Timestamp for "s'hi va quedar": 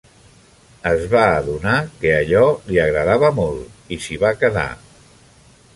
4.07-4.69